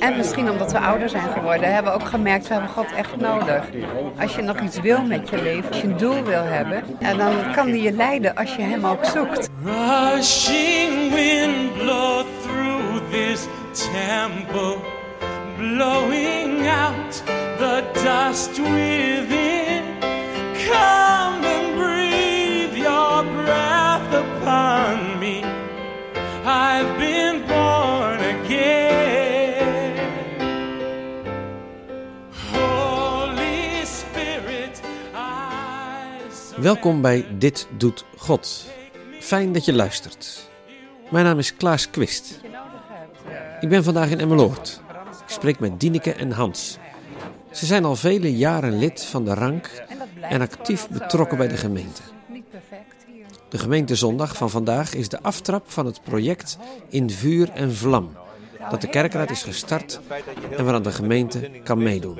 En 0.00 0.16
misschien 0.16 0.50
omdat 0.50 0.72
we 0.72 0.78
ouder 0.78 1.08
zijn 1.08 1.30
geworden, 1.32 1.74
hebben 1.74 1.92
we 1.92 1.98
ook 1.98 2.08
gemerkt, 2.08 2.48
we 2.48 2.52
hebben 2.52 2.70
God 2.70 2.92
echt 2.96 3.16
nodig. 3.16 3.64
Als 4.20 4.34
je 4.34 4.42
nog 4.42 4.60
iets 4.60 4.80
wil 4.80 5.02
met 5.02 5.28
je 5.28 5.42
leven, 5.42 5.68
als 5.68 5.80
je 5.80 5.86
een 5.86 5.96
doel 5.96 6.22
wil 6.22 6.42
hebben, 6.42 6.82
en 6.98 7.18
dan 7.18 7.32
kan 7.54 7.66
die 7.66 7.82
je 7.82 7.92
leiden 7.92 8.34
als 8.34 8.54
je 8.56 8.62
hem 8.62 8.86
ook 8.86 9.04
zoekt. 9.04 9.48
Rushing 9.64 11.14
wind 11.14 11.72
blow 11.72 12.24
through 12.42 13.10
this 13.10 13.46
temple, 13.72 14.76
blowing 15.56 16.68
out 16.68 17.22
the 17.58 17.82
dust 17.92 18.58
within. 18.58 19.82
Come 20.70 21.44
and 21.44 21.76
breathe 21.76 22.76
your 22.76 23.24
breath 23.24 24.14
upon 24.14 25.18
me. 25.18 25.42
I've 26.44 26.98
been 26.98 27.46
born 27.46 27.59
Welkom 36.60 37.00
bij 37.00 37.26
Dit 37.38 37.68
Doet 37.76 38.04
God. 38.16 38.66
Fijn 39.20 39.52
dat 39.52 39.64
je 39.64 39.72
luistert. 39.72 40.50
Mijn 41.10 41.24
naam 41.24 41.38
is 41.38 41.56
Klaas 41.56 41.90
Quist. 41.90 42.40
Ik 43.60 43.68
ben 43.68 43.84
vandaag 43.84 44.10
in 44.10 44.20
Emmeloord. 44.20 44.80
Ik 45.10 45.32
spreek 45.32 45.58
met 45.58 45.80
Dieneke 45.80 46.12
en 46.12 46.30
Hans. 46.30 46.78
Ze 47.50 47.66
zijn 47.66 47.84
al 47.84 47.96
vele 47.96 48.36
jaren 48.36 48.78
lid 48.78 49.04
van 49.04 49.24
de 49.24 49.34
rank 49.34 49.84
en 50.20 50.40
actief 50.40 50.88
betrokken 50.88 51.36
bij 51.36 51.48
de 51.48 51.56
gemeente. 51.56 52.02
De 53.48 53.58
gemeentezondag 53.58 54.36
van 54.36 54.50
vandaag 54.50 54.94
is 54.94 55.08
de 55.08 55.22
aftrap 55.22 55.70
van 55.70 55.86
het 55.86 56.02
project 56.02 56.58
In 56.88 57.10
Vuur 57.10 57.50
en 57.50 57.74
Vlam, 57.74 58.10
dat 58.70 58.80
de 58.80 58.88
kerkraad 58.88 59.30
is 59.30 59.42
gestart 59.42 60.00
en 60.56 60.64
waaraan 60.64 60.82
de 60.82 60.90
gemeente 60.90 61.50
kan 61.64 61.82
meedoen. 61.82 62.18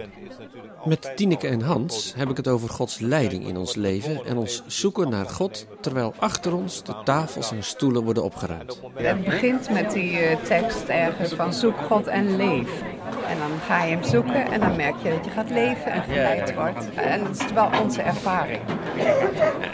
Met 0.85 1.13
Tineke 1.17 1.49
en 1.49 1.61
Hans 1.61 2.13
heb 2.17 2.31
ik 2.31 2.37
het 2.37 2.49
over 2.49 2.69
Gods 2.69 2.99
leiding 2.99 3.47
in 3.47 3.57
ons 3.57 3.75
leven 3.75 4.25
en 4.25 4.37
ons 4.37 4.63
zoeken 4.67 5.11
naar 5.11 5.27
God 5.27 5.67
terwijl 5.81 6.15
achter 6.19 6.55
ons 6.55 6.83
de 6.83 6.95
tafels 7.05 7.51
en 7.51 7.63
stoelen 7.63 8.03
worden 8.03 8.23
opgeruimd. 8.23 8.81
Het 8.95 9.25
begint 9.25 9.71
met 9.71 9.93
die 9.93 10.19
eh, 10.19 10.37
tekst 10.43 10.89
ergens 10.89 11.33
van 11.33 11.55
zoek 11.55 11.77
God 11.79 12.07
en 12.07 12.37
leef. 12.37 12.83
En 13.29 13.39
dan 13.39 13.51
ga 13.67 13.85
je 13.85 13.95
hem 13.95 14.03
zoeken 14.03 14.51
en 14.51 14.61
dan 14.61 14.77
merk 14.77 14.95
je 15.03 15.11
dat 15.11 15.25
je 15.25 15.31
gaat 15.31 15.51
leven 15.51 15.93
en 15.93 16.03
geleid 16.03 16.55
wordt. 16.55 16.95
En 16.95 17.25
dat 17.25 17.41
is 17.41 17.53
wel 17.53 17.71
onze 17.83 18.03
ervaring. 18.03 18.61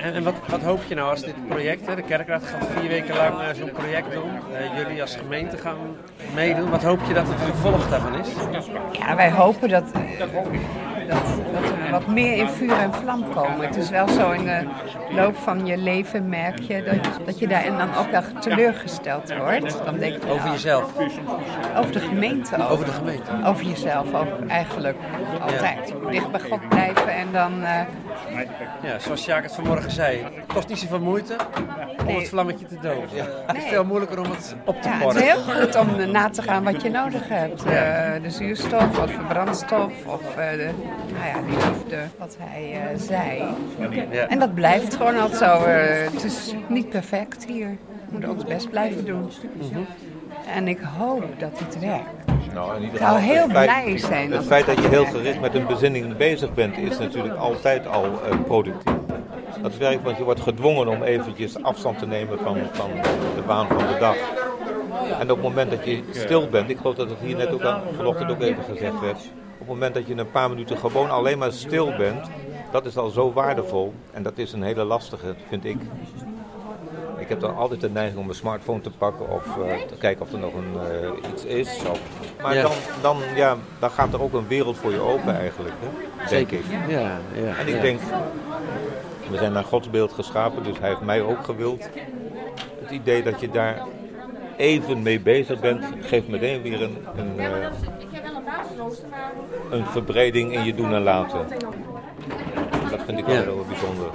En, 0.01 0.15
en 0.15 0.23
wat, 0.23 0.35
wat, 0.49 0.63
hoop 0.63 0.81
je 0.89 0.95
nou 0.95 1.11
als 1.11 1.21
dit 1.21 1.49
project, 1.49 1.87
hè, 1.87 1.95
de 1.95 2.03
kerkraad 2.03 2.45
gaat 2.45 2.67
vier 2.79 2.89
weken 2.89 3.17
lang 3.17 3.41
uh, 3.41 3.49
zo'n 3.55 3.73
project 3.73 4.13
doen. 4.13 4.31
Uh, 4.53 4.77
jullie 4.77 5.01
als 5.01 5.17
gemeente 5.17 5.57
gaan 5.57 5.77
meedoen. 6.37 6.71
Wat 6.71 6.83
hoop 6.83 7.01
je 7.09 7.15
dat 7.15 7.27
het 7.29 7.41
gevolg 7.51 7.89
daarvan 7.89 8.19
is? 8.19 8.29
Ja, 8.93 9.17
wij 9.17 9.31
hopen 9.31 9.69
dat 9.69 9.85
dat, 11.09 11.19
dat 11.53 11.71
we 11.71 11.91
wat 11.91 12.07
meer 12.07 12.37
in 12.37 12.49
vuur 12.49 12.79
en 12.79 12.95
vlam 12.95 13.25
komen. 13.35 13.67
Het 13.67 13.77
is 13.77 13.91
wel 13.91 14.09
zo 14.09 14.31
in 14.31 14.45
de 14.45 14.67
loop 15.11 15.37
van 15.37 15.67
je 15.67 15.77
leven 15.77 16.29
merk 16.29 16.59
je 16.59 16.83
dat, 16.83 17.27
dat 17.27 17.39
je 17.39 17.47
daarin 17.47 17.77
dan 17.77 17.95
ook 17.95 18.11
wel 18.11 18.23
teleurgesteld 18.41 19.37
wordt. 19.37 19.85
Dan 19.85 19.99
denk 19.99 20.23
je, 20.23 20.31
over 20.31 20.51
jezelf? 20.51 20.93
Over 21.77 21.93
de 21.93 22.01
gemeente 22.01 22.57
ook. 22.57 22.71
Over 22.71 22.85
de 22.85 22.93
gemeente? 22.93 23.31
Over 23.45 23.65
jezelf 23.65 24.15
ook 24.15 24.49
eigenlijk 24.49 24.97
altijd. 25.41 25.95
Dicht 26.11 26.31
bij 26.31 26.41
God 26.41 26.69
blijven 26.69 26.96
en 27.27 27.33
dan... 27.33 27.63
Uh, 27.63 27.81
ja, 28.83 28.99
zoals 28.99 29.23
Sjaak 29.23 29.43
het 29.43 29.55
vanmorgen 29.55 29.91
zei, 29.91 30.23
het 30.23 30.53
kost 30.53 30.69
niet 30.69 30.79
zoveel 30.79 31.01
moeite 31.01 31.37
om 32.07 32.15
het 32.15 32.29
vlammetje 32.29 32.67
te 32.67 32.79
doven. 32.81 33.17
Ja. 33.17 33.27
Het 33.47 33.57
is 33.57 33.65
veel 33.65 33.85
moeilijker 33.85 34.19
om 34.19 34.31
het 34.31 34.57
op 34.65 34.83
te 34.83 34.89
ja, 34.89 34.99
Het 34.99 35.17
is 35.17 35.23
heel 35.23 35.43
goed 35.43 35.77
om 35.77 36.11
na 36.11 36.29
te 36.31 36.43
gaan 36.43 36.65
wat 36.65 36.83
je 36.83 36.91
nodig 36.91 37.29
hebt. 37.29 37.67
Uh, 37.67 37.73
de 38.23 38.31
zuurstof 38.31 38.99
of 38.99 39.11
de 39.11 39.25
brandstof 39.29 39.93
of 40.07 40.23
uh, 40.39 40.51
de, 40.51 40.71
nou 41.13 41.27
ja, 41.27 41.41
die 41.47 41.71
liefde, 41.71 41.99
wat 42.19 42.37
hij 42.41 42.93
uh, 42.93 43.01
zei. 43.01 43.45
Ja. 44.11 44.27
En 44.27 44.39
dat 44.39 44.55
blijft 44.55 44.97
gewoon 44.97 45.21
altijd 45.21 45.39
zo. 45.39 45.69
het 46.15 46.25
is 46.25 46.55
niet 46.69 46.89
perfect 46.89 47.45
hier. 47.45 47.69
We 47.69 48.13
moeten 48.13 48.31
ons 48.31 48.45
best 48.45 48.71
blijven 48.71 49.05
doen. 49.05 49.31
Mm 49.53 49.71
-hmm. 49.73 49.87
En 50.55 50.69
ik 50.69 50.79
hoop 50.99 51.25
dat 51.39 51.59
het 51.59 51.79
werkt. 51.79 52.16
Nou, 52.55 52.77
in 52.77 52.83
ieder 52.83 52.99
geval, 52.99 53.17
ik 53.17 53.23
zou 53.23 53.35
heel 53.35 53.47
blij 53.47 53.99
zijn. 53.99 54.33
Het 54.33 54.45
feit 54.45 54.67
dat 54.67 54.77
je 54.77 54.89
heel 54.89 55.05
gericht 55.05 55.41
met 55.41 55.55
een 55.55 55.67
bezinning 55.67 56.17
bezig 56.17 56.55
bent, 56.55 56.79
is 56.79 56.99
natuurlijk 56.99 57.35
altijd 57.35 57.87
al 57.87 58.05
uh, 58.05 58.41
productief. 58.45 58.95
Dat 59.63 59.77
werkt, 59.77 60.03
want 60.03 60.17
je 60.17 60.25
wordt 60.25 60.41
gedwongen 60.41 60.89
om 60.89 61.03
eventjes 61.03 61.63
afstand 61.63 61.99
te 61.99 62.07
nemen 62.07 62.39
van, 62.39 62.59
van 62.73 62.91
de 63.35 63.43
baan 63.47 63.67
van 63.67 63.77
de 63.79 63.97
dag. 63.99 64.17
En 65.19 65.31
op 65.31 65.37
het 65.37 65.43
moment 65.43 65.71
dat 65.71 65.85
je 65.85 66.03
stil 66.11 66.49
bent, 66.49 66.71
ik 66.71 66.77
geloof 66.77 66.95
dat 66.95 67.11
het 67.11 67.19
hier 67.19 67.37
net 67.37 67.53
ook 67.53 67.63
al, 67.63 67.81
vanochtend 67.97 68.31
ook 68.31 68.41
even 68.41 68.63
gezegd 68.63 69.01
werd. 69.01 69.19
Op 69.53 69.59
het 69.59 69.69
moment 69.69 69.95
dat 69.95 70.07
je 70.07 70.17
een 70.17 70.31
paar 70.31 70.49
minuten 70.49 70.79
gewoon 70.79 71.11
alleen 71.11 71.39
maar 71.39 71.53
stil 71.53 71.97
bent, 71.97 72.27
dat 72.71 72.87
is 72.87 72.97
al 72.97 73.09
zo 73.09 73.33
waardevol. 73.33 73.95
En 74.13 74.23
dat 74.23 74.39
is 74.39 74.53
een 74.53 74.63
hele 74.63 74.85
lastige, 74.85 75.35
vind 75.49 75.65
ik. 75.65 75.79
Ik 77.27 77.33
heb 77.33 77.41
dan 77.41 77.57
altijd 77.57 77.81
de 77.81 77.91
neiging 77.91 78.19
om 78.19 78.25
mijn 78.25 78.39
smartphone 78.39 78.81
te 78.81 78.91
pakken 78.91 79.31
of 79.31 79.47
uh, 79.47 79.75
te 79.89 79.97
kijken 79.99 80.23
of 80.23 80.33
er 80.33 80.39
nog 80.39 80.55
een, 80.55 80.73
uh, 80.75 81.31
iets 81.33 81.45
is. 81.45 81.83
Of, 81.91 82.01
maar 82.43 82.55
ja. 82.55 82.63
Dan, 82.63 82.73
dan, 83.03 83.17
ja, 83.35 83.57
dan 83.79 83.91
gaat 83.91 84.13
er 84.13 84.23
ook 84.23 84.33
een 84.33 84.49
wereld 84.49 84.77
voor 84.77 84.91
je 84.91 85.01
open 85.01 85.39
eigenlijk, 85.39 85.75
hè? 85.81 86.29
denk 86.29 86.51
ik. 86.51 86.65
Ja, 86.89 87.19
ja, 87.35 87.57
en 87.59 87.69
ik 87.69 87.81
denk, 87.81 88.01
we 89.31 89.37
zijn 89.37 89.53
naar 89.53 89.65
Gods 89.65 89.91
beeld 89.91 90.13
geschapen, 90.13 90.63
dus 90.63 90.79
hij 90.79 90.89
heeft 90.89 91.01
mij 91.01 91.23
ook 91.23 91.45
gewild. 91.45 91.89
Het 92.81 92.91
idee 92.91 93.23
dat 93.23 93.41
je 93.41 93.51
daar 93.51 93.83
even 94.57 95.03
mee 95.03 95.21
bezig 95.21 95.61
bent, 95.61 95.85
geeft 96.01 96.29
meteen 96.29 96.63
weer 96.63 96.83
een, 96.83 96.99
een, 97.17 97.37
uh, 97.37 97.67
een 99.71 99.87
verbreding 99.87 100.53
in 100.55 100.65
je 100.65 100.75
doen 100.75 100.95
en 100.95 101.03
laten. 101.03 101.47
Dat 102.91 103.01
vind 103.07 103.19
ik 103.19 103.25
wel 103.25 103.43
heel 103.43 103.65
bijzonder. 103.69 104.11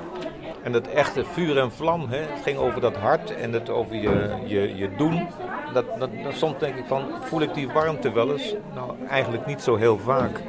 En 0.64 0.72
dat 0.72 0.88
echte 0.88 1.26
vuur 1.26 1.58
en 1.58 1.72
vlam, 1.72 2.08
hè, 2.10 2.18
het 2.18 2.42
ging 2.44 2.58
over 2.58 2.82
dat 2.82 2.96
hart 2.96 3.36
en 3.36 3.54
het 3.54 3.70
over 3.70 3.96
je, 3.96 4.34
je, 4.46 4.76
je 4.76 4.96
doen. 4.98 5.28
Dat, 5.74 5.86
dat, 6.00 6.10
dat, 6.24 6.34
soms 6.34 6.60
denk 6.60 6.76
ik 6.76 6.86
van, 6.86 7.06
voel 7.22 7.42
ik 7.42 7.54
die 7.54 7.72
warmte 7.72 8.12
wel 8.12 8.32
eens? 8.32 8.56
Nou, 8.74 8.92
eigenlijk 9.10 9.46
niet 9.46 9.62
zo 9.62 9.76
heel 9.76 9.98
vaak. 9.98 10.42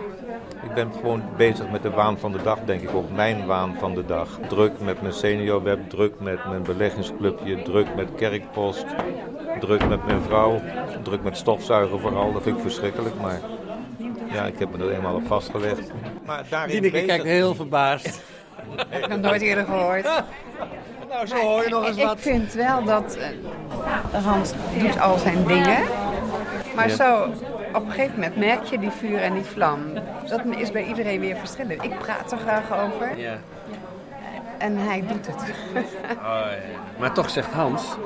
Ik 0.62 0.74
ben 0.74 0.92
gewoon 0.92 1.22
bezig 1.36 1.70
met 1.70 1.82
de 1.82 1.90
waan 1.90 2.18
van 2.18 2.32
de 2.32 2.42
dag, 2.42 2.58
denk 2.64 2.82
ik 2.82 2.94
ook. 2.94 3.10
Mijn 3.10 3.46
waan 3.46 3.74
van 3.78 3.94
de 3.94 4.04
dag. 4.04 4.38
Druk 4.48 4.80
met 4.80 5.02
mijn 5.02 5.14
seniorweb, 5.14 5.90
druk 5.90 6.20
met 6.20 6.48
mijn 6.48 6.62
beleggingsclubje, 6.62 7.62
druk 7.62 7.94
met 7.96 8.14
kerkpost, 8.14 8.86
druk 9.60 9.88
met 9.88 10.06
mijn 10.06 10.22
vrouw, 10.22 10.60
druk 11.02 11.22
met 11.22 11.36
stofzuigen 11.36 12.00
vooral. 12.00 12.32
Dat 12.32 12.42
vind 12.42 12.56
ik 12.56 12.62
verschrikkelijk, 12.62 13.20
maar 13.20 13.40
ja, 14.32 14.46
ik 14.46 14.58
heb 14.58 14.76
me 14.76 14.84
er 14.84 14.92
eenmaal 14.92 15.14
op 15.14 15.26
vastgelegd. 15.26 15.90
Maar 16.26 16.44
daarin 16.48 16.82
Dineke 16.82 17.06
kijkt 17.06 17.24
heel 17.24 17.54
verbaasd. 17.54 18.22
Ik 18.90 19.00
heb 19.00 19.08
nog 19.08 19.20
nooit 19.20 19.42
eerder 19.42 19.64
gehoord. 19.64 20.08
Nou, 21.12 21.26
zo 21.26 21.36
hoor 21.36 21.62
je 21.62 21.68
nog 21.68 21.86
eens 21.86 22.02
wat. 22.02 22.12
Ik 22.12 22.22
vind 22.22 22.52
wel 22.52 22.84
dat 22.84 23.16
uh, 23.16 24.24
Hans 24.24 24.52
doet 24.78 25.00
al 25.00 25.18
zijn 25.18 25.46
dingen. 25.46 25.82
Maar 26.74 26.88
zo, 26.88 27.24
op 27.72 27.84
een 27.84 27.90
gegeven 27.90 28.14
moment 28.14 28.36
merk 28.36 28.64
je 28.64 28.78
die 28.78 28.90
vuur 28.90 29.18
en 29.18 29.34
die 29.34 29.44
vlam. 29.44 29.80
Dat 30.28 30.40
is 30.56 30.70
bij 30.70 30.84
iedereen 30.84 31.20
weer 31.20 31.36
verschillend. 31.36 31.84
Ik 31.84 31.98
praat 31.98 32.32
er 32.32 32.38
graag 32.38 32.72
over. 32.72 33.18
Ja. 33.18 33.38
En 34.58 34.76
hij 34.76 35.04
doet 35.06 35.26
het. 35.26 35.42
Oh, 36.16 36.46
ja. 36.50 36.56
Maar 36.98 37.12
toch 37.12 37.30
zegt 37.30 37.52
Hans, 37.52 37.96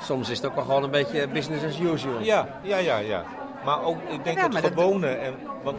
soms 0.00 0.30
is 0.30 0.36
het 0.36 0.46
ook 0.46 0.54
wel 0.54 0.64
gewoon 0.64 0.82
een 0.82 0.90
beetje 0.90 1.28
business 1.28 1.64
as 1.64 1.78
usual. 1.78 2.20
Ja, 2.20 2.48
ja, 2.62 2.76
ja, 2.76 2.98
ja. 2.98 3.24
Maar 3.64 3.82
ook, 3.82 3.96
ik 4.08 4.24
denk 4.24 4.38
ja, 4.38 4.48
het 4.48 4.66
gewone. 4.66 5.08
En, 5.08 5.34
want 5.62 5.78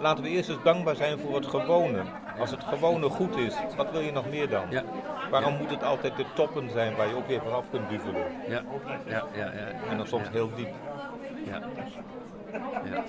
laten 0.00 0.24
we 0.24 0.30
eerst 0.30 0.48
eens 0.48 0.62
dankbaar 0.64 0.96
zijn 0.96 1.18
voor 1.18 1.34
het 1.34 1.46
gewone. 1.46 2.02
Als 2.38 2.50
het 2.50 2.64
gewone 2.64 3.08
goed 3.08 3.36
is, 3.36 3.54
wat 3.76 3.90
wil 3.90 4.00
je 4.00 4.12
nog 4.12 4.28
meer 4.30 4.48
dan? 4.48 4.64
Ja. 4.70 4.82
Waarom 5.30 5.56
moet 5.56 5.70
het 5.70 5.82
altijd 5.84 6.16
de 6.16 6.24
toppen 6.34 6.70
zijn 6.70 6.96
waar 6.96 7.08
je 7.08 7.16
ook 7.16 7.26
weer 7.26 7.40
vanaf 7.42 7.70
kunt 7.70 7.88
duvelen? 7.88 8.26
Ja, 8.48 8.62
ja, 9.06 9.24
ja. 9.34 9.44
ja. 9.44 9.90
En 9.90 9.96
dan 9.96 10.06
soms 10.06 10.28
heel 10.30 10.50
diep. 10.54 10.74
Ja. 11.46 11.60
ja. 12.84 13.04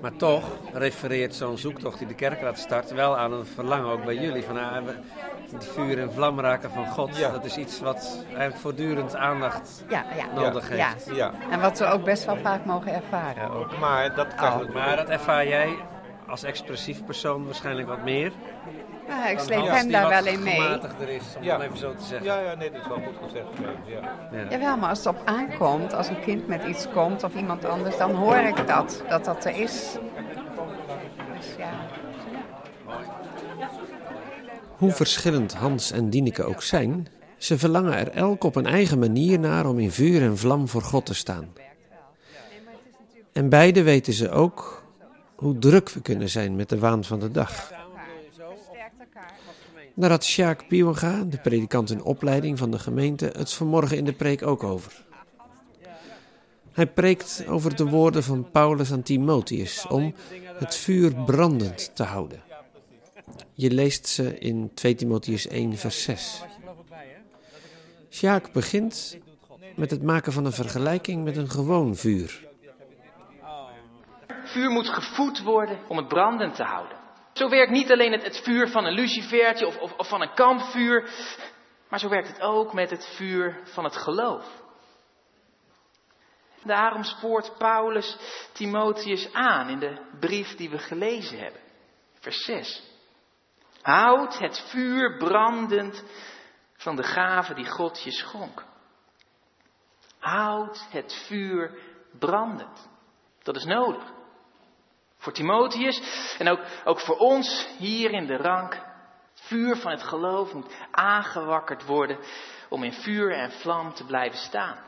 Maar 0.00 0.16
toch 0.16 0.44
refereert 0.72 1.34
zo'n 1.34 1.58
zoektocht 1.58 1.98
die 1.98 2.06
de 2.06 2.14
kerkraad 2.14 2.58
start 2.58 2.92
wel 2.92 3.16
aan 3.16 3.32
een 3.32 3.46
verlangen 3.46 3.92
ook 3.92 4.04
bij 4.04 4.14
jullie. 4.14 4.42
Van, 4.42 4.56
ah, 4.56 4.86
het 5.52 5.66
vuur 5.66 5.98
en 5.98 6.12
vlam 6.12 6.40
raken 6.40 6.70
van 6.70 6.86
God. 6.86 7.16
Ja. 7.16 7.30
Dat 7.30 7.44
is 7.44 7.56
iets 7.56 7.80
wat 7.80 8.24
eigenlijk 8.26 8.56
voortdurend 8.56 9.16
aandacht 9.16 9.84
ja, 9.88 10.04
ja. 10.16 10.40
nodig 10.40 10.68
heeft. 10.68 11.10
Ja. 11.14 11.32
En 11.50 11.60
wat 11.60 11.78
we 11.78 11.84
ook 11.84 12.04
best 12.04 12.24
wel 12.24 12.36
vaak 12.36 12.64
mogen 12.64 12.94
ervaren. 12.94 13.50
Ook. 13.50 13.78
Maar, 13.78 14.14
dat 14.14 14.34
kan 14.34 14.62
oh. 14.62 14.74
maar 14.74 14.96
dat 14.96 15.08
ervaar 15.08 15.48
jij 15.48 15.76
als 16.28 16.42
expressief 16.42 17.04
persoon 17.04 17.44
waarschijnlijk 17.44 17.88
wat 17.88 18.04
meer. 18.04 18.32
Ja, 19.08 19.28
ik 19.28 19.38
sleep 19.38 19.66
hem 19.66 19.90
daar 19.90 20.08
wel 20.08 20.26
in 20.26 20.42
mee. 20.42 20.60
er 20.60 21.08
is, 21.08 21.22
om 21.36 21.42
ja. 21.42 21.62
even 21.62 21.78
zo 21.78 21.94
te 21.94 22.04
zeggen. 22.04 22.26
Ja, 22.26 22.40
ja, 22.40 22.54
nee, 22.54 22.70
dat 22.70 22.80
is 22.80 22.88
wel 22.88 22.96
goed 22.96 23.16
gezegd. 23.22 23.46
Ja. 23.86 24.00
Ja. 24.32 24.50
Jawel, 24.50 24.76
maar 24.76 24.88
als 24.88 24.98
het 24.98 25.06
op 25.06 25.22
aankomt, 25.24 25.92
als 25.92 26.08
een 26.08 26.20
kind 26.20 26.46
met 26.46 26.64
iets 26.64 26.86
komt 26.92 27.22
of 27.22 27.34
iemand 27.34 27.64
anders, 27.64 27.96
dan 27.96 28.14
hoor 28.14 28.36
ik 28.36 28.66
dat, 28.66 29.02
dat 29.08 29.24
dat 29.24 29.44
er 29.44 29.56
is. 29.56 29.96
Dus 31.36 31.56
ja. 31.58 31.70
Hoe 34.76 34.90
verschillend 34.90 35.54
Hans 35.54 35.90
en 35.90 36.10
Dieneke 36.10 36.44
ook 36.44 36.62
zijn, 36.62 37.06
ze 37.36 37.58
verlangen 37.58 37.96
er 37.96 38.10
elk 38.10 38.44
op 38.44 38.56
een 38.56 38.66
eigen 38.66 38.98
manier 38.98 39.38
naar 39.38 39.66
om 39.66 39.78
in 39.78 39.90
vuur 39.90 40.22
en 40.22 40.38
vlam 40.38 40.68
voor 40.68 40.82
God 40.82 41.06
te 41.06 41.14
staan. 41.14 41.52
En 43.32 43.48
beide 43.48 43.82
weten 43.82 44.12
ze 44.12 44.30
ook 44.30 44.83
hoe 45.34 45.58
druk 45.58 45.90
we 45.90 46.00
kunnen 46.00 46.28
zijn 46.28 46.56
met 46.56 46.68
de 46.68 46.78
waan 46.78 47.04
van 47.04 47.20
de 47.20 47.30
dag. 47.30 47.72
Had 50.00 50.24
Sjaak 50.24 50.68
Piewanga, 50.68 51.24
de 51.24 51.38
predikant 51.38 51.90
in 51.90 52.02
opleiding 52.02 52.58
van 52.58 52.70
de 52.70 52.78
gemeente, 52.78 53.32
het 53.36 53.52
vanmorgen 53.52 53.96
in 53.96 54.04
de 54.04 54.12
preek 54.12 54.46
ook 54.46 54.62
over. 54.62 55.04
Hij 56.72 56.86
preekt 56.86 57.44
over 57.48 57.76
de 57.76 57.86
woorden 57.86 58.22
van 58.22 58.50
Paulus 58.50 58.92
aan 58.92 59.02
Timotheus 59.02 59.86
om 59.86 60.14
het 60.58 60.74
vuur 60.74 61.14
brandend 61.14 61.90
te 61.94 62.02
houden. 62.02 62.42
Je 63.52 63.70
leest 63.70 64.06
ze 64.06 64.38
in 64.38 64.70
2 64.74 64.94
Timotheus 64.94 65.46
1, 65.46 65.76
vers 65.76 66.02
6. 66.02 66.42
Sjaak 68.10 68.52
begint 68.52 69.18
met 69.76 69.90
het 69.90 70.02
maken 70.02 70.32
van 70.32 70.44
een 70.44 70.52
vergelijking 70.52 71.24
met 71.24 71.36
een 71.36 71.50
gewoon 71.50 71.96
vuur. 71.96 72.46
Vuur 74.54 74.70
moet 74.70 74.88
gevoed 74.88 75.42
worden 75.42 75.78
om 75.88 75.96
het 75.96 76.08
brandend 76.08 76.54
te 76.54 76.62
houden. 76.62 76.98
Zo 77.32 77.48
werkt 77.48 77.70
niet 77.70 77.92
alleen 77.92 78.12
het, 78.12 78.40
vuur 78.42 78.68
van 78.68 78.84
een 78.84 78.92
lucifertje 78.92 79.66
of, 79.66 79.78
of, 79.78 79.92
of 79.92 80.08
van 80.08 80.20
een 80.20 80.34
kampvuur, 80.34 81.10
maar 81.88 81.98
zo 81.98 82.08
werkt 82.08 82.28
het 82.28 82.40
ook 82.40 82.72
met 82.72 82.90
het 82.90 83.06
vuur 83.16 83.60
van 83.64 83.84
het 83.84 83.96
geloof. 83.96 84.62
Daarom 86.62 87.02
spoort 87.02 87.58
Paulus 87.58 88.16
Timotheus 88.52 89.32
aan 89.32 89.68
in 89.68 89.78
de 89.78 89.98
brief 90.20 90.56
die 90.56 90.70
we 90.70 90.78
gelezen 90.78 91.38
hebben. 91.38 91.60
Vers 92.20 92.44
6. 92.44 92.82
Houd 93.82 94.38
het 94.38 94.64
vuur 94.68 95.16
brandend 95.16 96.04
van 96.76 96.96
de 96.96 97.02
gave 97.02 97.54
die 97.54 97.70
God 97.70 98.02
je 98.02 98.12
schonk. 98.12 98.64
Houd 100.18 100.86
het 100.90 101.24
vuur 101.26 101.78
brandend. 102.18 102.88
Dat 103.42 103.56
is 103.56 103.64
nodig. 103.64 104.22
Voor 105.24 105.32
Timotheus 105.32 106.02
en 106.38 106.48
ook, 106.48 106.60
ook 106.84 107.00
voor 107.00 107.16
ons 107.16 107.68
hier 107.78 108.10
in 108.10 108.26
de 108.26 108.36
rank. 108.36 108.72
Het 108.72 109.42
vuur 109.42 109.76
van 109.76 109.90
het 109.90 110.02
geloof 110.02 110.52
moet 110.52 110.74
aangewakkerd 110.90 111.84
worden 111.84 112.18
om 112.68 112.82
in 112.82 112.92
vuur 112.92 113.32
en 113.32 113.50
vlam 113.50 113.94
te 113.94 114.04
blijven 114.04 114.38
staan. 114.38 114.78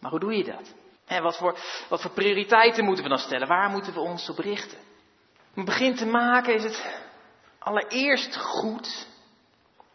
Maar 0.00 0.10
hoe 0.10 0.20
doe 0.20 0.36
je 0.36 0.44
dat? 0.44 0.74
En 1.06 1.22
wat 1.22 1.36
voor, 1.36 1.58
wat 1.88 2.02
voor 2.02 2.10
prioriteiten 2.10 2.84
moeten 2.84 3.04
we 3.04 3.10
dan 3.10 3.18
stellen? 3.18 3.48
Waar 3.48 3.70
moeten 3.70 3.92
we 3.92 4.00
ons 4.00 4.28
op 4.30 4.38
richten? 4.38 4.78
Om 5.54 5.58
een 5.60 5.64
begin 5.64 5.94
te 5.94 6.06
maken 6.06 6.54
is 6.54 6.62
het 6.62 7.02
allereerst 7.58 8.36
goed 8.36 9.06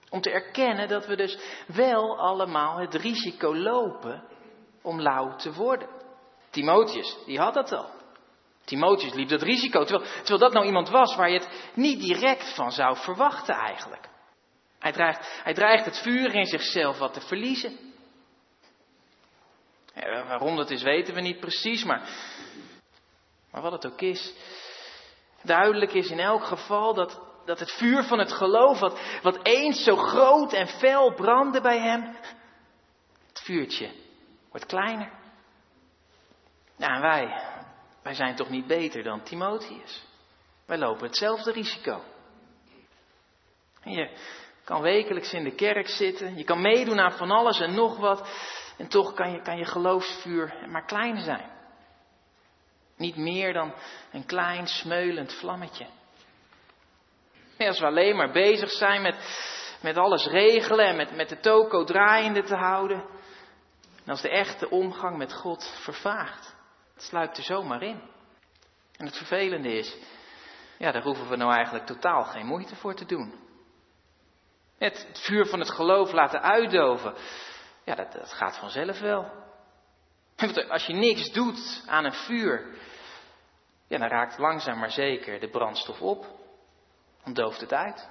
om 0.09 0.21
te 0.21 0.31
erkennen 0.31 0.88
dat 0.88 1.06
we 1.06 1.15
dus 1.15 1.38
wel 1.68 2.19
allemaal 2.19 2.77
het 2.77 2.95
risico 2.95 3.56
lopen 3.56 4.24
om 4.81 5.01
lauw 5.01 5.35
te 5.35 5.53
worden. 5.53 5.89
Timotheus, 6.50 7.18
die 7.25 7.39
had 7.39 7.53
dat 7.53 7.71
al. 7.71 7.99
Timotheus 8.69 9.13
liep 9.13 9.30
dat 9.30 9.42
risico, 9.42 9.83
terwijl, 9.83 10.12
terwijl 10.12 10.39
dat 10.39 10.54
nou 10.54 10.66
iemand 10.66 10.89
was 10.89 11.16
waar 11.16 11.30
je 11.30 11.39
het 11.39 11.71
niet 11.74 12.01
direct 12.01 12.56
van 12.56 12.71
zou 12.71 12.98
verwachten 12.98 13.56
eigenlijk. 13.56 14.10
Hij 14.80 14.92
dreigt, 14.92 15.42
hij 15.44 15.54
dreigt 15.54 15.86
het 15.86 15.98
vuur 15.98 16.36
in 16.36 16.45
zichzelf 16.45 16.98
wat 16.98 17.13
te 17.13 17.21
verliezen. 17.21 17.77
Waarom 20.27 20.56
dat 20.56 20.69
is 20.69 20.83
weten 20.83 21.13
we 21.13 21.21
niet 21.21 21.39
precies, 21.39 21.83
maar, 21.83 22.10
maar 23.51 23.62
wat 23.62 23.71
het 23.71 23.86
ook 23.86 24.01
is. 24.01 24.33
Duidelijk 25.44 25.94
is 25.94 26.10
in 26.10 26.19
elk 26.19 26.44
geval 26.44 26.94
dat, 26.94 27.21
dat 27.45 27.60
het 27.60 27.71
vuur 27.71 28.04
van 28.04 28.19
het 28.19 28.31
geloof, 28.31 28.80
wat, 28.80 29.00
wat 29.21 29.39
eens 29.44 29.83
zo 29.83 29.95
groot 29.95 30.54
en 30.54 30.68
fel 30.68 31.13
brandde 31.13 31.62
bij 31.62 31.80
hem, 31.80 32.16
het 33.27 33.42
vuurtje 33.44 33.92
wordt 34.50 34.66
kleiner. 34.66 35.12
Nou, 36.77 36.94
en 36.94 37.01
wij, 37.01 37.49
wij 38.04 38.13
zijn 38.13 38.36
toch 38.36 38.50
niet 38.50 38.68
beter 38.68 39.04
dan 39.04 39.24
Timotheus? 39.24 40.07
Wij 40.66 40.78
lopen 40.78 41.07
hetzelfde 41.07 41.51
risico. 41.51 42.04
Je 43.84 44.18
kan 44.63 44.81
wekelijks 44.81 45.34
in 45.34 45.44
de 45.44 45.56
kerk 45.56 45.88
zitten, 45.88 46.38
je 46.38 46.44
kan 46.44 46.62
meedoen 46.62 47.00
aan 47.00 47.12
van 47.12 47.31
alles 47.31 47.60
en 47.60 47.74
nog 47.74 47.98
wat, 47.98 48.30
en 48.78 48.88
toch 48.88 49.13
kan 49.13 49.31
je, 49.31 49.42
kan 49.42 49.57
je 49.57 49.66
geloofsvuur 49.66 50.68
maar 50.68 50.86
klein 50.86 51.19
zijn. 51.19 51.50
Niet 52.98 53.16
meer 53.16 53.54
dan 53.54 53.74
een 54.12 54.25
klein 54.25 54.68
smeulend 54.68 55.34
vlammetje. 55.34 55.88
als 57.57 57.80
we 57.80 57.86
alleen 57.86 58.16
maar 58.16 58.31
bezig 58.31 58.72
zijn 58.72 59.02
met, 59.02 59.16
met 59.81 59.98
alles 59.98 60.25
regelen 60.25 60.86
en 60.86 60.95
met, 60.95 61.16
met 61.16 61.30
de 61.30 61.40
toko 61.40 61.84
draaiende 61.84 62.44
te 62.44 62.56
houden, 62.56 63.04
en 64.04 64.12
als 64.12 64.22
de 64.22 64.30
echte 64.30 64.69
omgang 64.69 65.18
met 65.18 65.34
God 65.34 65.80
vervaagt. 65.84 66.56
Het 67.00 67.07
sluipt 67.07 67.38
er 67.38 67.44
zomaar 67.44 67.81
in. 67.81 68.01
En 68.98 69.06
het 69.06 69.18
vervelende 69.18 69.78
is, 69.78 69.98
ja, 70.78 70.92
daar 70.92 71.04
hoeven 71.04 71.30
we 71.30 71.36
nou 71.36 71.54
eigenlijk 71.54 71.86
totaal 71.86 72.24
geen 72.24 72.46
moeite 72.46 72.75
voor 72.75 72.96
te 72.96 73.06
doen. 73.06 73.34
Het, 74.78 75.06
het 75.07 75.19
vuur 75.19 75.46
van 75.46 75.60
het 75.60 75.69
geloof 75.69 76.12
laten 76.12 76.42
uitdoven, 76.42 77.13
ja, 77.84 77.96
dat, 77.96 78.12
dat 78.12 78.34
gaat 78.34 78.57
vanzelf 78.57 79.00
wel. 79.00 79.31
Als 80.69 80.86
je 80.86 80.94
niks 80.94 81.31
doet 81.31 81.84
aan 81.88 82.06
een 82.06 82.13
vuur, 82.13 82.75
ja, 83.88 83.98
dan 83.98 84.07
raakt 84.07 84.38
langzaam 84.38 84.80
maar 84.80 84.92
zeker 84.92 85.40
de 85.40 85.50
brandstof 85.50 86.02
op. 86.02 86.25
Dan 87.24 87.34
dooft 87.34 87.62
het 87.62 87.74
uit. 87.74 88.10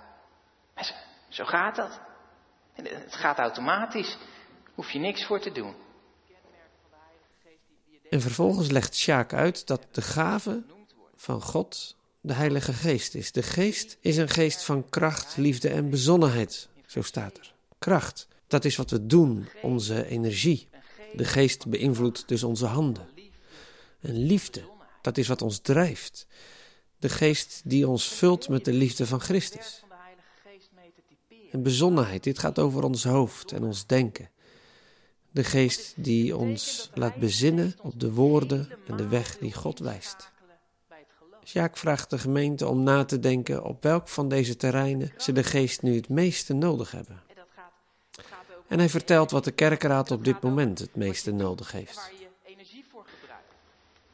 Zo 1.28 1.44
gaat 1.44 1.76
dat. 1.76 2.00
Het 2.72 3.14
gaat 3.14 3.38
automatisch. 3.38 4.18
Hoef 4.74 4.90
je 4.90 4.98
niks 4.98 5.24
voor 5.24 5.40
te 5.40 5.52
doen. 5.52 5.87
En 8.10 8.20
vervolgens 8.20 8.70
legt 8.70 8.96
Sjaak 8.96 9.32
uit 9.32 9.66
dat 9.66 9.86
de 9.90 10.02
gave 10.02 10.62
van 11.16 11.42
God 11.42 11.96
de 12.20 12.32
Heilige 12.32 12.72
Geest 12.72 13.14
is. 13.14 13.32
De 13.32 13.42
Geest 13.42 13.96
is 14.00 14.16
een 14.16 14.28
geest 14.28 14.62
van 14.62 14.88
kracht, 14.88 15.36
liefde 15.36 15.68
en 15.68 15.90
bezonnenheid, 15.90 16.68
zo 16.86 17.02
staat 17.02 17.38
er. 17.38 17.54
Kracht, 17.78 18.28
dat 18.46 18.64
is 18.64 18.76
wat 18.76 18.90
we 18.90 19.06
doen, 19.06 19.48
onze 19.62 20.06
energie. 20.06 20.68
De 21.14 21.24
Geest 21.24 21.66
beïnvloedt 21.66 22.28
dus 22.28 22.42
onze 22.42 22.66
handen. 22.66 23.08
En 24.00 24.26
liefde, 24.26 24.62
dat 25.02 25.18
is 25.18 25.28
wat 25.28 25.42
ons 25.42 25.58
drijft. 25.58 26.26
De 26.98 27.08
Geest 27.08 27.60
die 27.64 27.88
ons 27.88 28.08
vult 28.08 28.48
met 28.48 28.64
de 28.64 28.72
liefde 28.72 29.06
van 29.06 29.20
Christus. 29.20 29.82
En 31.50 31.62
bezonnenheid, 31.62 32.24
dit 32.24 32.38
gaat 32.38 32.58
over 32.58 32.82
ons 32.82 33.04
hoofd 33.04 33.52
en 33.52 33.62
ons 33.62 33.86
denken. 33.86 34.30
De 35.30 35.44
geest 35.44 35.94
die 35.96 36.36
ons 36.36 36.90
laat 36.94 37.16
bezinnen 37.16 37.74
op 37.82 38.00
de 38.00 38.12
woorden 38.12 38.68
en 38.86 38.96
de 38.96 39.08
weg 39.08 39.38
die 39.38 39.52
God 39.52 39.78
wijst. 39.78 40.30
Sjaak 41.44 41.76
vraagt 41.76 42.10
de 42.10 42.18
gemeente 42.18 42.66
om 42.66 42.82
na 42.82 43.04
te 43.04 43.18
denken 43.18 43.62
op 43.64 43.82
welk 43.82 44.08
van 44.08 44.28
deze 44.28 44.56
terreinen 44.56 45.12
ze 45.16 45.32
de 45.32 45.42
geest 45.42 45.82
nu 45.82 45.94
het 45.94 46.08
meeste 46.08 46.54
nodig 46.54 46.90
hebben. 46.90 47.22
En 48.68 48.78
hij 48.78 48.88
vertelt 48.88 49.30
wat 49.30 49.44
de 49.44 49.52
kerkraad 49.52 50.10
op 50.10 50.24
dit 50.24 50.42
moment 50.42 50.78
het 50.78 50.96
meeste 50.96 51.32
nodig 51.32 51.72
heeft. 51.72 52.12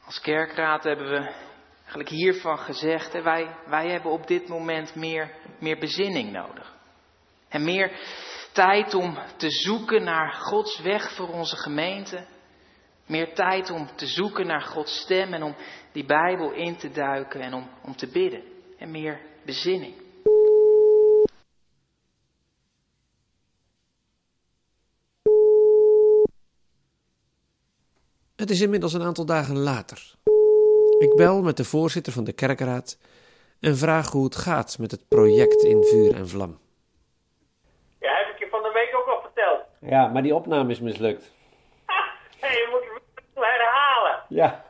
Als 0.05 0.21
kerkraad 0.21 0.83
hebben 0.83 1.09
we 1.09 1.33
eigenlijk 1.79 2.09
hiervan 2.09 2.57
gezegd, 2.57 3.21
wij, 3.23 3.55
wij 3.67 3.89
hebben 3.89 4.11
op 4.11 4.27
dit 4.27 4.47
moment 4.47 4.95
meer, 4.95 5.31
meer 5.59 5.79
bezinning 5.79 6.31
nodig. 6.31 6.73
En 7.47 7.63
meer 7.63 7.91
tijd 8.55 8.93
om 8.93 9.17
te 9.37 9.49
zoeken 9.49 10.03
naar 10.03 10.33
Gods 10.33 10.81
weg 10.81 11.15
voor 11.15 11.27
onze 11.27 11.55
gemeente. 11.55 12.25
Meer 13.05 13.33
tijd 13.33 13.69
om 13.69 13.89
te 13.95 14.07
zoeken 14.07 14.47
naar 14.47 14.61
Gods 14.61 14.99
stem 14.99 15.33
en 15.33 15.43
om 15.43 15.55
die 15.91 16.05
Bijbel 16.05 16.51
in 16.51 16.75
te 16.75 16.91
duiken 16.91 17.41
en 17.41 17.53
om, 17.53 17.69
om 17.83 17.95
te 17.95 18.07
bidden. 18.07 18.43
En 18.77 18.91
meer 18.91 19.21
bezinning. 19.45 19.93
Het 28.35 28.49
is 28.49 28.61
inmiddels 28.61 28.93
een 28.93 29.03
aantal 29.03 29.25
dagen 29.25 29.57
later. 29.57 30.13
Ik 30.99 31.15
bel 31.15 31.41
met 31.41 31.57
de 31.57 31.63
voorzitter 31.63 32.13
van 32.13 32.23
de 32.23 32.33
kerkraad 32.33 32.97
en 33.59 33.77
vraag 33.77 34.11
hoe 34.11 34.23
het 34.23 34.35
gaat 34.35 34.77
met 34.79 34.91
het 34.91 35.07
project 35.07 35.63
in 35.63 35.83
vuur 35.83 36.15
en 36.15 36.29
vlam. 36.29 36.63
Ja, 39.85 40.07
maar 40.07 40.21
die 40.21 40.35
opname 40.35 40.71
is 40.71 40.79
mislukt. 40.79 41.33
Je 42.41 42.67
moet 42.71 43.01
het 43.15 43.43
herhalen. 43.43 44.23
Ja. 44.29 44.65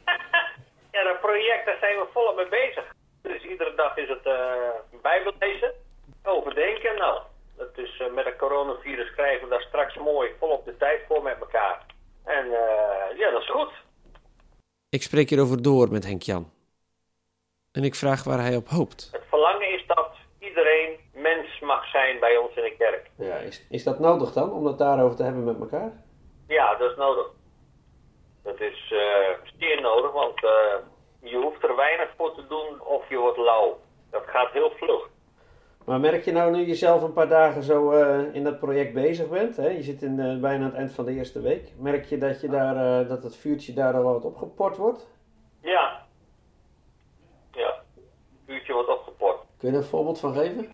ja, 0.94 1.02
dat 1.04 1.20
project, 1.20 1.66
daar 1.66 1.76
zijn 1.80 1.96
we 1.98 2.06
volop 2.12 2.36
mee 2.36 2.48
bezig. 2.48 2.94
Dus 3.22 3.42
iedere 3.42 3.74
dag 3.74 3.96
is 3.96 4.08
het 4.08 4.26
uh, 4.26 5.02
bijbellezen, 5.02 5.72
overdenken. 6.22 6.96
Nou, 6.96 7.20
dat 7.56 7.78
is, 7.78 8.00
uh, 8.00 8.12
met 8.12 8.24
het 8.24 8.36
coronavirus 8.36 9.14
krijgen 9.14 9.44
we 9.44 9.50
daar 9.50 9.64
straks 9.68 9.96
mooi 9.96 10.30
volop 10.38 10.64
de 10.64 10.76
tijd 10.76 11.00
voor 11.08 11.22
met 11.22 11.36
elkaar. 11.40 11.86
En 12.24 12.46
uh, 12.46 13.18
ja, 13.18 13.30
dat 13.30 13.40
is 13.42 13.50
goed. 13.50 13.72
Ik 14.88 15.02
spreek 15.02 15.28
hierover 15.28 15.62
door 15.62 15.90
met 15.90 16.04
Henk 16.04 16.22
Jan. 16.22 16.50
En 17.72 17.84
ik 17.84 17.94
vraag 17.94 18.24
waar 18.24 18.40
hij 18.40 18.56
op 18.56 18.68
hoopt. 18.68 19.08
Het 19.12 19.22
verlangen 19.28 19.74
is 19.74 19.86
dat 19.86 20.10
iedereen 20.38 20.98
mens 21.12 21.60
mag 21.60 21.90
zijn 21.90 22.20
bij 22.20 22.36
ons 22.36 22.56
in 22.56 22.62
de 22.62 22.76
kerk. 22.78 23.10
Ja, 23.16 23.36
is, 23.52 23.66
is 23.68 23.84
dat 23.84 23.98
nodig 23.98 24.32
dan, 24.32 24.52
om 24.52 24.66
het 24.66 24.78
daarover 24.78 25.16
te 25.16 25.22
hebben 25.22 25.44
met 25.44 25.60
elkaar? 25.60 25.92
Ja, 26.46 26.74
dat 26.74 26.90
is 26.90 26.96
nodig. 26.96 27.26
Dat 28.42 28.60
is 28.60 28.90
uh, 28.90 29.00
zeer 29.58 29.80
nodig, 29.80 30.12
want 30.12 30.40
je 31.20 31.36
hoeft 31.36 31.62
er 31.62 31.76
weinig 31.76 32.08
voor 32.16 32.34
te 32.34 32.46
doen 32.46 32.80
of 32.80 33.08
je 33.08 33.16
wordt 33.16 33.38
lauw. 33.38 33.78
Dat 34.10 34.22
gaat 34.26 34.50
heel 34.52 34.70
vlug. 34.70 35.08
Maar 35.84 36.00
merk 36.00 36.24
je 36.24 36.32
nou 36.32 36.50
nu 36.50 36.66
jezelf 36.66 37.02
een 37.02 37.12
paar 37.12 37.28
dagen 37.28 37.62
zo 37.62 37.90
in 38.32 38.44
dat 38.44 38.58
project 38.58 38.94
bezig 38.94 39.28
bent? 39.28 39.56
Hè? 39.56 39.68
Je 39.68 39.82
zit 39.82 40.02
in, 40.02 40.16
bijna 40.40 40.64
aan 40.64 40.70
het 40.70 40.74
eind 40.74 40.92
van 40.92 41.04
de 41.04 41.12
eerste 41.12 41.40
week. 41.40 41.72
Merk 41.78 42.04
je 42.04 42.18
dat, 42.18 42.40
je 42.40 42.48
daar, 42.48 43.06
dat 43.06 43.22
het 43.22 43.36
vuurtje 43.36 43.72
daar 43.72 43.94
al 43.94 44.02
wat 44.02 44.24
opgeport 44.24 44.76
wordt? 44.76 45.08
Ja. 45.60 46.06
Ja, 47.52 47.82
het 47.94 48.04
vuurtje 48.46 48.72
wordt 48.72 48.88
opgeport. 48.88 49.38
Kun 49.58 49.68
je 49.68 49.74
er 49.76 49.82
een 49.82 49.88
voorbeeld 49.88 50.20
van 50.20 50.34
geven? 50.34 50.72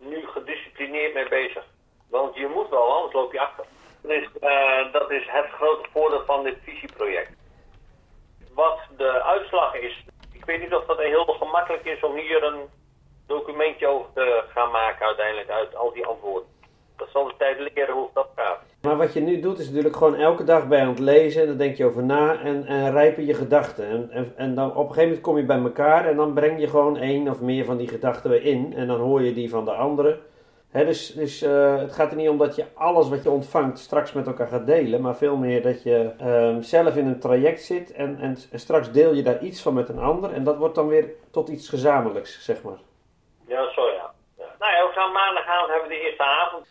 Nu 0.00 0.26
gedisciplineerd 0.26 1.14
mee 1.14 1.28
bezig. 1.28 1.64
Want 2.10 2.34
je 2.34 2.46
moet 2.46 2.68
wel, 2.68 2.92
anders 2.92 3.12
loop 3.12 3.32
je 3.32 3.40
achter. 3.40 3.64
Dus 4.02 4.28
dat 4.92 5.10
is 5.10 5.26
het 5.26 5.50
grote 5.50 5.88
voordeel 5.92 6.24
van 6.24 6.44
dit 6.44 6.58
visieproject. 6.62 7.32
Wat 8.54 8.78
de 8.96 9.22
uitslag 9.22 9.74
is, 9.74 10.04
ik 10.32 10.44
weet 10.44 10.60
niet 10.60 10.74
of 10.74 10.84
dat 10.84 10.98
heel 10.98 11.24
gemakkelijk 11.24 11.84
is 11.84 12.00
om 12.00 12.16
hier 12.16 12.42
een 12.42 12.68
documentje 13.26 13.86
over 13.86 14.12
te 14.12 14.44
gaan 14.48 14.70
maken 14.70 15.06
uiteindelijk 15.06 15.50
uit 15.50 15.74
al 15.76 15.92
die 15.92 16.06
antwoorden. 16.06 16.51
Dat 17.02 17.10
zal 17.12 17.24
de 17.24 17.34
tijd 17.38 17.58
leren 17.58 17.94
hoe 17.94 18.08
dat 18.14 18.28
gaat. 18.36 18.58
Maar 18.82 18.96
wat 18.96 19.12
je 19.12 19.20
nu 19.20 19.40
doet 19.40 19.58
is 19.58 19.66
natuurlijk 19.66 19.96
gewoon 19.96 20.14
elke 20.14 20.44
dag 20.44 20.68
bij 20.68 20.80
aan 20.80 20.88
het 20.88 20.98
lezen 20.98 21.42
en 21.42 21.48
dan 21.48 21.56
denk 21.56 21.76
je 21.76 21.84
over 21.84 22.02
na 22.02 22.40
en, 22.40 22.66
en 22.66 22.92
rijpen 22.92 23.26
je 23.26 23.34
gedachten. 23.34 23.86
En, 23.86 24.10
en, 24.10 24.32
en, 24.36 24.54
dan 24.54 24.70
op 24.70 24.76
een 24.76 24.82
gegeven 24.82 25.02
moment 25.02 25.20
kom 25.20 25.36
je 25.36 25.44
bij 25.44 25.58
elkaar 25.58 26.06
en 26.06 26.16
dan 26.16 26.32
breng 26.32 26.60
je 26.60 26.68
gewoon 26.68 26.96
één 26.96 27.28
of 27.28 27.40
meer 27.40 27.64
van 27.64 27.76
die 27.76 27.88
gedachten 27.88 28.30
weer 28.30 28.44
in 28.44 28.72
en 28.76 28.86
dan 28.86 29.00
hoor 29.00 29.22
je 29.22 29.32
die 29.32 29.50
van 29.50 29.64
de 29.64 29.72
andere 29.72 30.18
dus 30.72 31.12
dus 31.14 31.42
uh, 31.42 31.76
het 31.76 31.92
gaat 31.92 32.10
er 32.10 32.16
niet 32.16 32.28
om 32.28 32.38
dat 32.38 32.56
je 32.56 32.66
alles 32.74 33.08
wat 33.08 33.22
je 33.22 33.30
ontvangt 33.30 33.78
straks 33.78 34.12
met 34.12 34.26
elkaar 34.26 34.46
gaat 34.46 34.66
delen, 34.66 35.00
maar 35.00 35.16
veel 35.16 35.36
meer 35.36 35.62
dat 35.62 35.82
je 35.82 36.12
uh, 36.22 36.56
zelf 36.60 36.96
in 36.96 37.06
een 37.06 37.20
traject 37.20 37.62
zit 37.62 37.92
en, 37.92 38.18
en, 38.20 38.36
en, 38.52 38.58
straks 38.58 38.92
deel 38.92 39.12
je 39.14 39.22
daar 39.22 39.42
iets 39.42 39.62
van 39.62 39.74
met 39.74 39.88
een 39.88 39.98
ander 39.98 40.32
en 40.32 40.44
dat 40.44 40.56
wordt 40.56 40.74
dan 40.74 40.88
weer 40.88 41.10
tot 41.30 41.48
iets 41.48 41.68
gezamenlijks, 41.68 42.44
zeg 42.44 42.62
maar. 42.62 42.78
Ja, 43.46 43.72
zo 43.72 43.86
ja. 43.86 44.14
ja. 44.38 44.44
Nou 44.58 44.72
ja, 44.72 44.86
we 44.86 44.92
gaan 44.94 45.12
maandagavond 45.12 45.70
hebben 45.70 45.88
we 45.88 45.94
de 45.94 46.00
eerste 46.00 46.24
avond. 46.24 46.66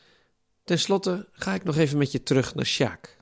Ten 0.63 0.79
slotte 0.79 1.27
ga 1.31 1.53
ik 1.53 1.63
nog 1.63 1.77
even 1.77 1.97
met 1.97 2.11
je 2.11 2.23
terug 2.23 2.55
naar 2.55 2.65
Sjaak. 2.65 3.17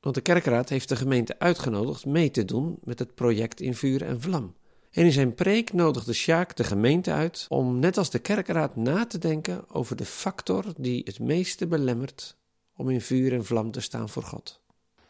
Want 0.00 0.14
de 0.14 0.20
kerkraad 0.20 0.68
heeft 0.68 0.88
de 0.88 0.96
gemeente 0.96 1.38
uitgenodigd 1.38 2.06
mee 2.06 2.30
te 2.30 2.44
doen 2.44 2.78
met 2.82 2.98
het 2.98 3.14
project 3.14 3.60
In 3.60 3.74
Vuur 3.74 4.02
en 4.02 4.20
Vlam. 4.20 4.54
En 4.90 5.04
in 5.04 5.12
zijn 5.12 5.34
preek 5.34 5.72
nodigde 5.72 6.12
Sjaak 6.12 6.56
de 6.56 6.64
gemeente 6.64 7.12
uit 7.12 7.46
om 7.48 7.78
net 7.78 7.96
als 7.96 8.10
de 8.10 8.18
kerkraad 8.18 8.76
na 8.76 9.06
te 9.06 9.18
denken 9.18 9.64
over 9.70 9.96
de 9.96 10.04
factor 10.04 10.64
die 10.76 11.02
het 11.04 11.18
meeste 11.18 11.66
belemmert 11.66 12.36
om 12.76 12.90
in 12.90 13.00
vuur 13.00 13.32
en 13.32 13.44
vlam 13.44 13.70
te 13.70 13.80
staan 13.80 14.08
voor 14.08 14.22
God. 14.22 14.60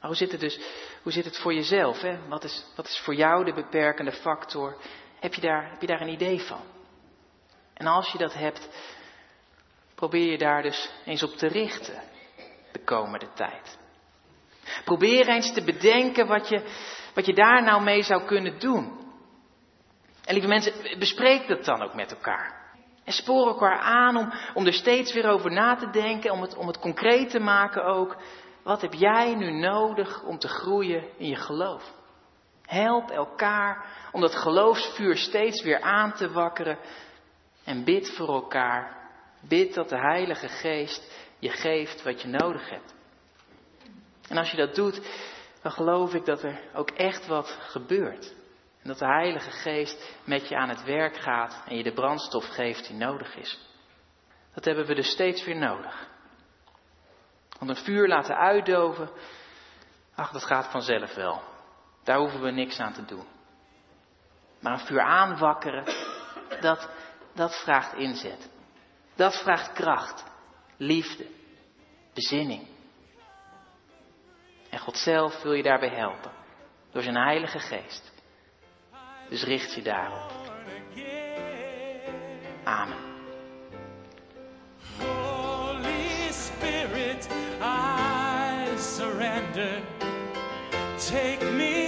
Hoe 0.00 0.14
zit 0.14 0.30
het 0.30 0.40
dus, 0.40 0.60
hoe 1.02 1.12
zit 1.12 1.24
het 1.24 1.38
voor 1.38 1.54
jezelf? 1.54 2.00
Hè? 2.00 2.28
Wat, 2.28 2.44
is, 2.44 2.64
wat 2.76 2.86
is 2.86 3.00
voor 3.04 3.14
jou 3.14 3.44
de 3.44 3.54
beperkende 3.54 4.12
factor? 4.12 4.76
Heb 5.20 5.34
je, 5.34 5.40
daar, 5.40 5.70
heb 5.70 5.80
je 5.80 5.86
daar 5.86 6.00
een 6.00 6.12
idee 6.12 6.40
van? 6.40 6.60
En 7.74 7.86
als 7.86 8.12
je 8.12 8.18
dat 8.18 8.34
hebt, 8.34 8.68
probeer 10.08 10.30
je 10.30 10.38
daar 10.38 10.62
dus 10.62 10.90
eens 11.04 11.22
op 11.22 11.30
te 11.30 11.46
richten 11.46 12.02
de 12.72 12.84
komende 12.84 13.28
tijd. 13.34 13.78
Probeer 14.84 15.28
eens 15.28 15.52
te 15.52 15.64
bedenken 15.64 16.26
wat 16.26 16.48
je, 16.48 16.62
wat 17.14 17.26
je 17.26 17.34
daar 17.34 17.62
nou 17.62 17.82
mee 17.82 18.02
zou 18.02 18.24
kunnen 18.24 18.58
doen. 18.58 18.98
En 20.24 20.32
lieve 20.32 20.48
mensen, 20.48 20.98
bespreek 20.98 21.48
dat 21.48 21.64
dan 21.64 21.82
ook 21.82 21.94
met 21.94 22.12
elkaar. 22.12 22.72
En 23.04 23.12
spoor 23.12 23.46
elkaar 23.46 23.78
aan 23.78 24.16
om, 24.16 24.32
om 24.54 24.66
er 24.66 24.72
steeds 24.72 25.12
weer 25.12 25.28
over 25.28 25.50
na 25.52 25.76
te 25.76 25.90
denken, 25.90 26.30
om 26.30 26.42
het, 26.42 26.56
om 26.56 26.66
het 26.66 26.78
concreet 26.78 27.30
te 27.30 27.40
maken 27.40 27.84
ook. 27.84 28.16
Wat 28.62 28.80
heb 28.80 28.92
jij 28.92 29.34
nu 29.34 29.50
nodig 29.50 30.22
om 30.22 30.38
te 30.38 30.48
groeien 30.48 31.18
in 31.18 31.28
je 31.28 31.36
geloof? 31.36 31.92
Help 32.62 33.10
elkaar 33.10 33.86
om 34.12 34.20
dat 34.20 34.34
geloofsvuur 34.34 35.16
steeds 35.16 35.62
weer 35.62 35.80
aan 35.80 36.12
te 36.12 36.32
wakkeren. 36.32 36.78
En 37.64 37.84
bid 37.84 38.10
voor 38.16 38.28
elkaar. 38.28 39.03
Bid 39.48 39.74
dat 39.74 39.88
de 39.88 39.98
Heilige 39.98 40.48
Geest 40.48 41.12
je 41.38 41.50
geeft 41.50 42.02
wat 42.02 42.22
je 42.22 42.28
nodig 42.28 42.70
hebt. 42.70 42.94
En 44.28 44.36
als 44.36 44.50
je 44.50 44.56
dat 44.56 44.74
doet, 44.74 45.00
dan 45.62 45.72
geloof 45.72 46.14
ik 46.14 46.24
dat 46.24 46.42
er 46.42 46.60
ook 46.74 46.90
echt 46.90 47.26
wat 47.26 47.58
gebeurt. 47.60 48.34
En 48.82 48.88
dat 48.88 48.98
de 48.98 49.06
Heilige 49.06 49.50
Geest 49.50 50.16
met 50.24 50.48
je 50.48 50.56
aan 50.56 50.68
het 50.68 50.84
werk 50.84 51.16
gaat 51.16 51.62
en 51.66 51.76
je 51.76 51.82
de 51.82 51.92
brandstof 51.92 52.44
geeft 52.44 52.86
die 52.86 52.96
nodig 52.96 53.36
is. 53.36 53.58
Dat 54.54 54.64
hebben 54.64 54.86
we 54.86 54.94
dus 54.94 55.10
steeds 55.10 55.44
weer 55.44 55.56
nodig. 55.56 56.08
Want 57.58 57.70
een 57.70 57.84
vuur 57.84 58.08
laten 58.08 58.36
uitdoven, 58.36 59.10
ach, 60.14 60.30
dat 60.30 60.44
gaat 60.44 60.70
vanzelf 60.70 61.14
wel. 61.14 61.42
Daar 62.02 62.18
hoeven 62.18 62.40
we 62.40 62.50
niks 62.50 62.78
aan 62.78 62.92
te 62.92 63.04
doen. 63.04 63.26
Maar 64.60 64.72
een 64.72 64.86
vuur 64.86 65.00
aanwakkeren, 65.00 65.84
dat, 66.60 66.88
dat 67.34 67.62
vraagt 67.62 67.94
inzet. 67.94 68.53
Dat 69.14 69.36
vraagt 69.42 69.72
kracht, 69.72 70.24
liefde, 70.76 71.26
bezinning. 72.14 72.66
En 74.70 74.78
God 74.78 74.96
zelf 74.96 75.42
wil 75.42 75.52
je 75.52 75.62
daarbij 75.62 75.88
helpen, 75.88 76.32
door 76.92 77.02
zijn 77.02 77.16
Heilige 77.16 77.58
Geest. 77.58 78.12
Dus 79.28 79.44
richt 79.44 79.74
je 79.74 79.82
daarop. 79.82 80.32
Amen. 82.64 83.12
Holy 84.98 86.32
Spirit, 86.32 87.28
I 87.60 88.78
surrender. 88.78 89.82
Take 90.96 91.44
me 91.44 91.83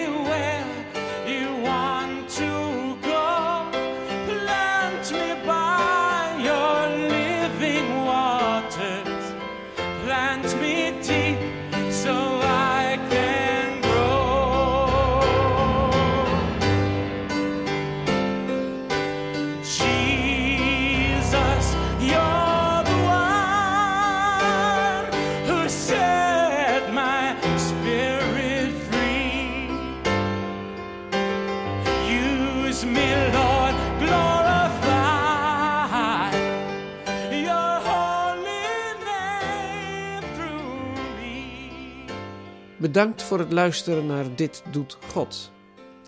Bedankt 42.86 43.22
voor 43.22 43.38
het 43.38 43.52
luisteren 43.52 44.06
naar 44.06 44.24
Dit 44.34 44.62
Doet 44.70 44.98
God. 45.12 45.50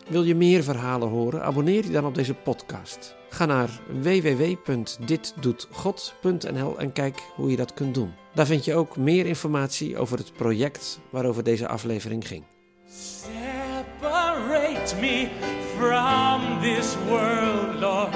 Wil 0.09 0.25
je 0.25 0.35
meer 0.35 0.63
verhalen 0.63 1.09
horen? 1.09 1.43
Abonneer 1.43 1.85
je 1.85 1.91
dan 1.91 2.07
op 2.07 2.15
deze 2.15 2.35
podcast. 2.35 3.17
Ga 3.29 3.47
naar 3.47 3.81
www.ditdoetgod.nl 4.01 6.79
en 6.79 6.93
kijk 6.93 7.23
hoe 7.35 7.51
je 7.51 7.57
dat 7.57 7.75
kunt 7.75 7.95
doen. 7.95 8.13
Daar 8.35 8.47
vind 8.47 8.65
je 8.65 8.75
ook 8.75 8.97
meer 8.97 9.27
informatie 9.27 9.99
over 9.99 10.19
het 10.19 10.33
project 10.33 11.01
waarover 11.11 11.45
deze 11.45 11.69
aflevering 11.69 12.27
ging. 12.27 12.45
Separate 12.87 14.97
me 15.01 15.29
from 15.77 16.61
this 16.61 16.97
world, 17.09 17.81
Lord. 17.81 18.15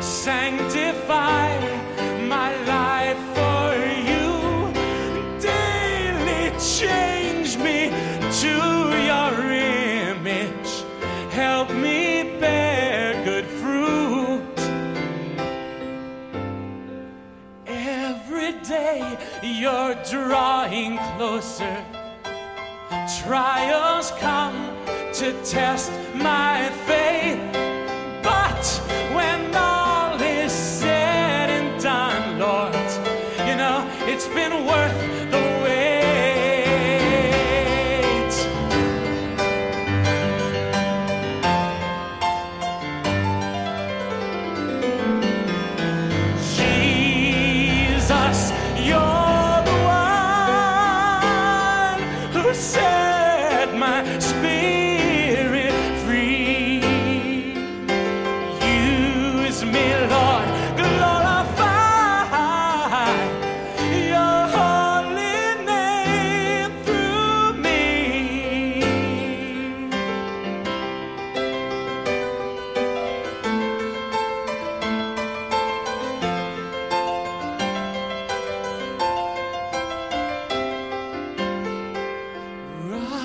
Sanctify 0.00 1.69
you're 19.70 19.94
drawing 20.04 20.98
closer. 21.16 21.76
Trials 23.22 24.10
come 24.18 24.76
to 25.14 25.32
test 25.44 25.92
my 26.14 26.70
faith. 26.86 27.40
But 28.22 28.62
set 52.54 53.74
my 53.74 54.18
spirit. 54.18 54.89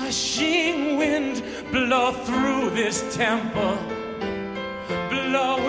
rushing 0.06 0.98
wind 0.98 1.42
blow 1.72 2.12
through 2.12 2.70
this 2.70 3.16
temple. 3.16 3.76
Blow 5.10 5.65